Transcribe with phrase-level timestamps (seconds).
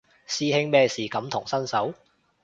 [0.27, 1.93] 師兄咩事感同身受